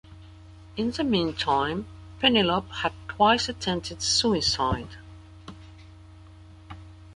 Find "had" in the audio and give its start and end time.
2.73-2.91